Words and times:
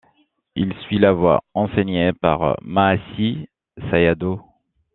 Il 0.55 0.73
suit 0.87 0.97
la 0.97 1.11
voie 1.13 1.41
enseignée 1.53 2.11
par 2.11 2.57
Mahasi 2.63 3.47
Sayadaw. 3.91 4.41